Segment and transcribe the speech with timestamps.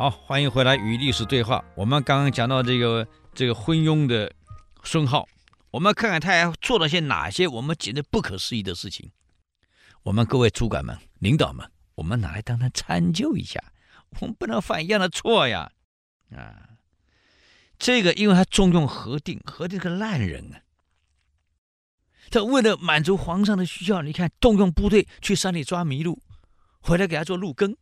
[0.00, 1.62] 好，欢迎回来与历史对话。
[1.74, 4.32] 我们刚刚讲到这个这个昏庸的
[4.82, 5.26] 孙皓，
[5.70, 9.10] 我们看看他还做了些哪些我们觉得不可思议的事情。
[10.02, 13.62] 我们各位主管们、领导们，我们拿来当他参究一下，
[14.20, 15.70] 我们不能犯一样的错呀！
[16.34, 16.70] 啊，
[17.78, 20.64] 这个因为他重用何定，何定是个烂人啊。
[22.30, 26.22] 他为了满足皇上的需要，你看动用部队去山里抓麋鹿，
[26.80, 27.74] 回来给他做鹿羹；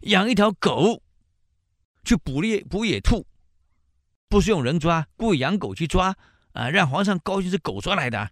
[0.00, 1.02] 养一条狗
[2.04, 3.26] 去捕猎捕野兔，
[4.28, 6.16] 不是用人抓，故意养狗去抓
[6.52, 8.30] 啊，让皇上高兴是狗抓来的，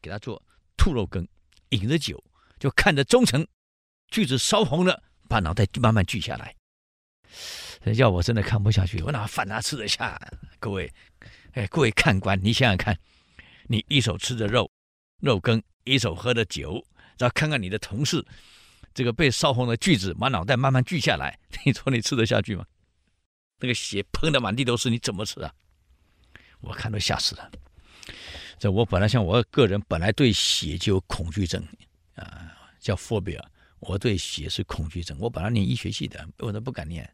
[0.00, 0.42] 给他做
[0.76, 1.26] 兔肉羹，
[1.70, 2.22] 饮着酒，
[2.58, 3.46] 就看着忠臣
[4.08, 6.54] 锯子烧红了，把脑袋慢慢锯下来。
[7.96, 10.20] 要我真的看不下去，我哪饭哪吃得下？
[10.58, 10.92] 各位，
[11.52, 12.98] 哎，各位看官，你想想看。
[13.70, 14.70] 你一手吃着肉，
[15.20, 16.82] 肉羹，一手喝着酒，
[17.18, 18.24] 然后看看你的同事，
[18.94, 22.64] 这个被烧红的锯子，把脑袋慢慢锯下来， 你说你吃得下去吗？
[23.60, 25.52] 那个血喷得满地都是，你怎么吃啊？
[26.60, 27.50] 我看都吓死了。
[28.58, 31.64] 这我本来像我个人本来对血就有恐惧症
[32.14, 33.40] 啊，叫 phobia，
[33.78, 35.16] 我对血是恐惧症。
[35.20, 37.08] 我本来念医学系的，我都不敢念。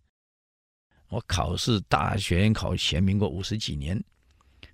[1.08, 4.02] 我考试大学考前民国五十几年，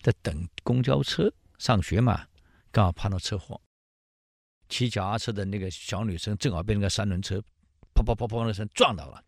[0.03, 1.33] 在等公交车。
[1.59, 2.27] 上学嘛，
[2.71, 3.61] 刚好碰到车祸，
[4.71, 7.37] 骑脚踏车的那个小女生正好被那个三轮车
[7.93, 9.23] 砰砰砰砰的声撞到了，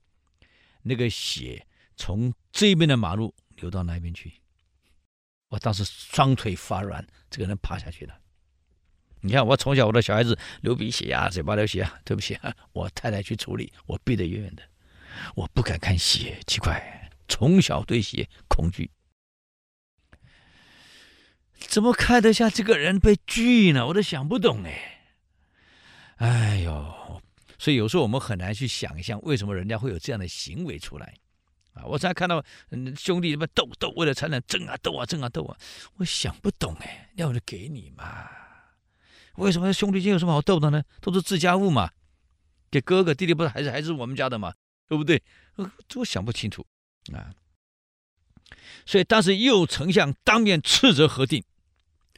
[0.82, 4.32] 那个血从这边的马路流到那边去，
[5.48, 8.18] 我当时双腿发软，这个人趴下去了。
[9.20, 14.62] 你看我从小我的小孩子流鼻血呀，嘴巴流血啊，对不起啊，我太太去处理，我避得远远的，
[15.34, 18.90] 我不敢看血，奇怪，从小对血恐惧。
[21.58, 23.86] 怎么看得下这个人被锯呢？
[23.88, 25.01] 我都想不懂哎。
[26.16, 27.22] 哎呦，
[27.58, 31.14] 所以有时候我们很难去想象为什么人家会有这样的行为出来
[31.74, 31.84] 啊！
[31.84, 32.44] 我才看到
[32.96, 35.56] 兄弟什么斗斗，为了财产争啊斗啊争啊斗啊，
[35.96, 37.10] 我想不懂哎。
[37.16, 38.28] 要我就给你嘛？
[39.36, 40.82] 为什么兄弟间有什么好斗的呢？
[41.00, 41.90] 都是自家务嘛，
[42.70, 44.54] 给哥哥弟弟不是还是还是我们家的嘛，
[44.86, 45.22] 对不对？
[45.88, 46.64] 这我想不清楚
[47.12, 47.32] 啊。
[48.86, 51.42] 所以当时右丞相当面斥责何定。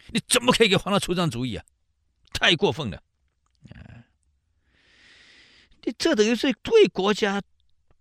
[0.08, 1.64] 你怎么可以给皇上出这样主意啊？
[2.32, 3.02] 太过分了！
[3.70, 4.04] 啊，
[5.82, 7.42] 你这等于是对国家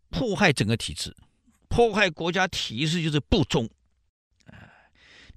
[0.09, 1.15] 迫害整个体制，
[1.69, 3.69] 迫害国家体制就是不忠
[4.45, 4.69] 啊！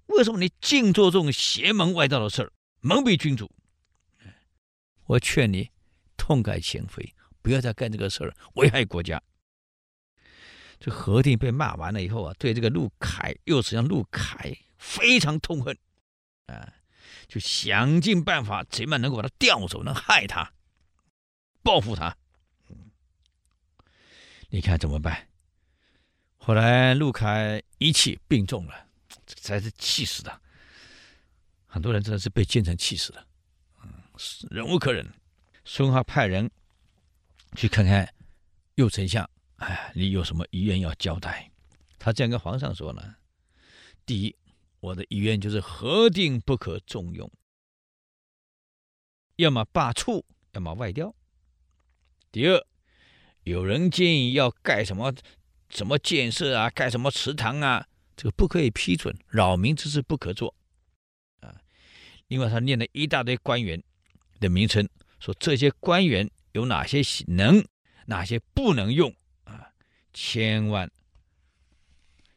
[0.07, 3.51] 为什么你净做这种邪门外道的事儿，蒙蔽君主？
[5.07, 5.71] 我劝你
[6.17, 9.23] 痛改前非，不要再干这个事儿，危害国家。
[10.79, 15.79] 这何定被骂完了以后啊，对这个陆凯右丞相陆凯非常痛恨。
[16.47, 16.71] 啊，
[17.29, 20.53] 就想尽办法，怎么能够把他调走，能害他，
[21.63, 22.17] 报复他。
[24.49, 25.29] 你看怎么办？
[26.37, 28.87] 后来陆凯一气病重了，
[29.27, 30.41] 这才是气死的。
[31.67, 33.27] 很多人真的是被奸臣气死的，
[33.83, 33.91] 嗯，
[34.49, 35.05] 忍无可忍。
[35.65, 36.49] 孙皓派人
[37.57, 38.09] 去看看
[38.77, 41.51] 右丞相，哎，你有什么遗愿要交代？
[41.99, 43.17] 他这样跟皇上说呢：
[44.07, 44.35] 第一。
[44.81, 47.31] 我的遗愿就是何定不可重用，
[49.37, 50.23] 要么罢黜，
[50.53, 51.15] 要么外调。
[52.31, 52.67] 第二，
[53.45, 55.15] 有人建议要盖什么
[55.71, 60.55] 什么建设啊，盖什么祠堂啊，这个不可以批准，扰民之事不可做。
[61.41, 61.61] 啊，
[62.29, 63.83] 另外他念了一大堆官员
[64.39, 64.87] 的名称，
[65.19, 67.65] 说这些官员有哪些能，
[68.07, 69.13] 哪些不能用
[69.45, 69.73] 啊，
[70.13, 70.91] 千万，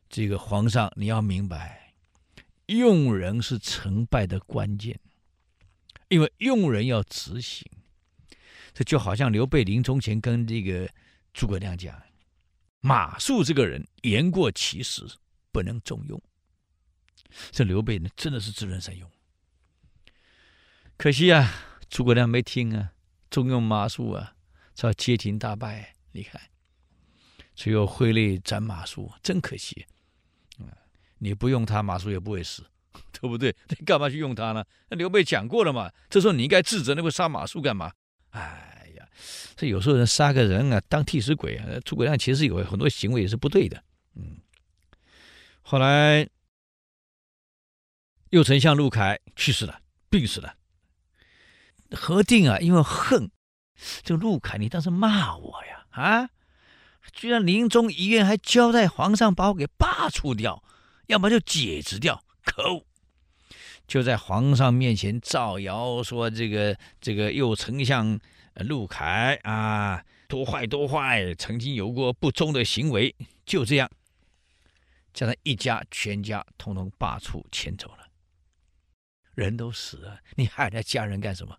[0.07, 1.88] 这个皇上你要明白。
[2.77, 4.99] 用人是成败的关键，
[6.07, 7.65] 因为用人要执行。
[8.73, 10.87] 这就好像刘备临终前跟这个
[11.33, 11.99] 诸葛亮讲
[12.79, 15.03] ：“马谡这个人言过其实，
[15.51, 16.21] 不能重用。”
[17.51, 19.09] 这刘备呢，真的是知人善用。
[20.95, 21.51] 可惜啊，
[21.89, 22.93] 诸葛亮没听啊，
[23.31, 24.35] 重用马谡啊，
[24.75, 25.95] 才街亭大败。
[26.11, 26.39] 你看，
[27.55, 29.87] 最后挥泪斩马谡，真可惜。
[31.19, 32.65] 你不用他，马谡也不会死，
[33.13, 33.55] 对不对？
[33.67, 34.65] 你干嘛去用他呢？
[34.89, 35.91] 那刘备讲过了嘛。
[36.09, 37.91] 这时候你应该自责，那会杀马谡干嘛？
[38.31, 39.07] 哎呀，
[39.55, 41.65] 这有时候人杀个人啊，当替死鬼啊。
[41.85, 43.83] 诸葛亮其实有很多行为也是不对的。
[44.15, 44.37] 嗯，
[45.61, 46.27] 后来
[48.29, 50.55] 右丞相陆凯去世了，病死了。
[51.91, 53.31] 何定啊，因为恨
[54.03, 56.29] 这个陆凯，你当时骂我呀，啊，
[57.11, 60.63] 居然临终遗愿还交代皇上把我给罢黜掉。
[61.09, 62.85] 要么就解职掉，可恶！
[63.87, 68.19] 就在皇上面前造谣说这个这个右丞相
[68.53, 73.89] 陆凯啊，多坏多坏，曾经有过不忠的行为，就这样，
[75.11, 78.07] 将他一家全家通通罢黜迁走了。
[79.33, 81.57] 人都死了，你害他家人干什么？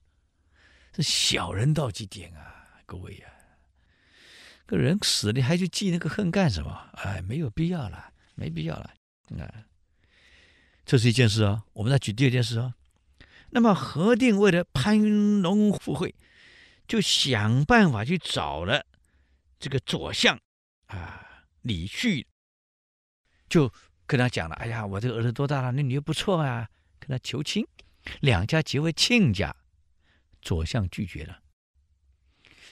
[0.92, 3.34] 这小人到极点啊，各位呀、啊！
[4.66, 6.90] 个人死了，你还去记那个恨干什么？
[6.92, 8.94] 哎，没有必要了，没必要了。
[9.38, 9.66] 啊，
[10.84, 11.64] 这是一件事啊。
[11.72, 12.74] 我们再举第二件事啊。
[13.50, 16.14] 那么何定为了攀龙附会，
[16.86, 18.86] 就想办法去找了
[19.58, 20.40] 这个左相
[20.86, 22.26] 啊李旭，
[23.48, 23.72] 就
[24.06, 25.72] 跟他讲了：“哎呀，我这个儿子多大了？
[25.72, 26.68] 那女儿不错啊，
[26.98, 27.66] 跟他求亲，
[28.20, 29.54] 两家结为亲家。”
[30.42, 31.42] 左相拒绝了，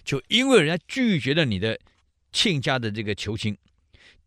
[0.03, 1.79] 就因为人家拒绝了你的
[2.33, 3.59] 亲家的这个求亲，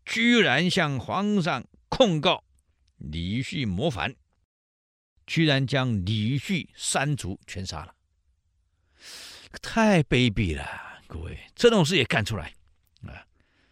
[0.04, 2.42] 居然向皇上控告
[2.96, 4.16] 李旭谋反。
[5.26, 7.94] 居然将李旭三族全杀了，
[9.62, 10.66] 太卑鄙了！
[11.06, 12.52] 各位，这种事也干出来
[13.06, 13.24] 啊！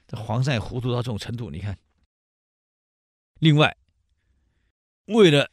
[0.07, 1.77] 这皇上也糊涂到这种程度，你看。
[3.41, 3.77] 另外，
[5.07, 5.51] 为了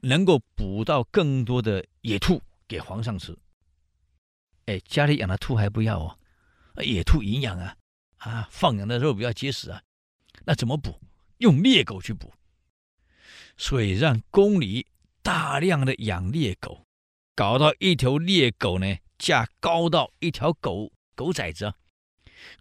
[0.00, 3.36] 能够捕到更多的野兔给皇上吃，
[4.66, 6.18] 哎，家里养的兔还不要哦，
[6.84, 7.76] 野兔营养啊，
[8.18, 9.82] 啊，放养的肉比较结实啊，
[10.44, 11.00] 那怎么捕？
[11.38, 12.32] 用猎狗去捕，
[13.56, 14.86] 所以让宫里。
[15.20, 16.86] 大量的养猎狗，
[17.34, 21.74] 搞到一条猎狗呢，价高到一条狗狗崽子，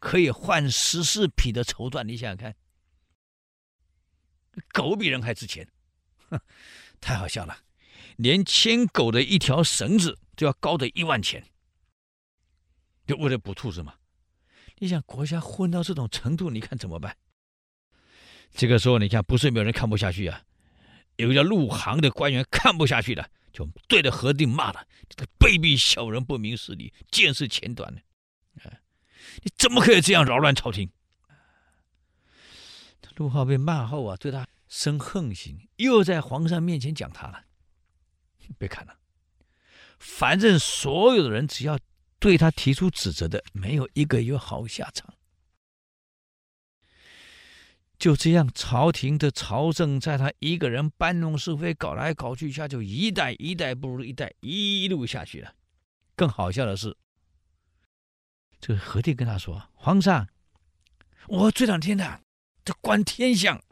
[0.01, 2.03] 可以换十四匹的绸缎。
[2.03, 2.53] 你想想看，
[4.73, 5.71] 狗比人还值钱，
[6.29, 6.37] 哼，
[6.99, 7.57] 太好笑了！
[8.17, 11.47] 连牵狗的一条绳子都要高的一万钱，
[13.05, 13.95] 就为了捕兔子嘛。
[14.79, 17.15] 你想国家混到这种程度，你看怎么办？
[18.53, 20.41] 这个时候，你看不是没有人看不下去啊。
[21.17, 28.01] 有个叫陆航的官员看不下去了，就对着何定骂了：“这个卑鄙小人，不明事理，见识浅短的，
[28.63, 28.71] 啊，
[29.43, 30.91] 你怎么可以这样扰乱朝廷？”
[33.15, 37.45] 陆浩被骂后啊，对他生横心，又在皇上面前讲他了。
[38.59, 38.95] 别看了，
[39.97, 41.79] 反正所有的人只要
[42.19, 45.11] 对他提出指责的，没有一个有好下场。
[47.99, 55.55] 就这样，朝廷的朝政在他一个人搬弄是非、搞来搞去下，就一代一代不如一代，一路下去了。
[56.15, 56.95] 更好笑的是，
[58.59, 60.27] 这个何定跟他说：“皇上，
[61.27, 62.21] 我这两天呢，
[62.63, 63.63] 这观天象，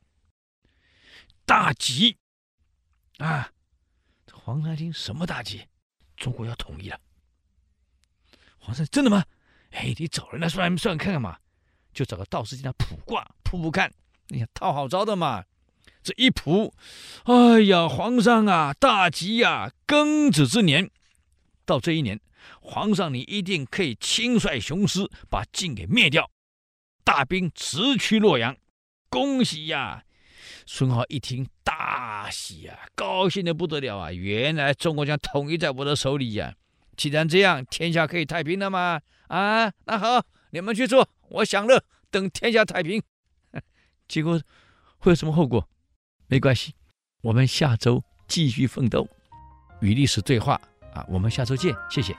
[1.45, 2.17] 大吉
[3.19, 3.51] 啊！”
[4.33, 5.67] 皇上一听什么大吉？
[6.17, 6.99] 中国要统一了。
[8.57, 9.23] 皇上真的吗？
[9.71, 11.39] 哎，你找人来算一算看看嘛，
[11.93, 13.93] 就找个道士进来卜卦，卜卜看。
[14.29, 15.43] 你看套好招的嘛，
[16.01, 16.73] 这一扑，
[17.25, 20.89] 哎呀，皇上啊，大吉呀，庚子之年，
[21.65, 22.19] 到这一年，
[22.59, 26.29] 皇上你一定可以亲率雄师把晋给灭掉，
[27.03, 28.55] 大兵直驱洛阳，
[29.09, 30.03] 恭喜呀！
[30.67, 34.11] 孙浩一听大喜呀，高兴的不得了啊！
[34.11, 36.55] 原来中国将统一在我的手里呀！
[36.97, 38.99] 既然这样，天下可以太平了吗？
[39.27, 43.01] 啊，那好，你们去做，我享乐，等天下太平。
[44.07, 44.41] 结果
[44.97, 45.67] 会有什么后果？
[46.27, 46.73] 没关系，
[47.21, 49.07] 我们下周继续奋斗，
[49.81, 50.59] 与历史对话
[50.93, 51.05] 啊！
[51.07, 52.15] 我们下周见，谢谢。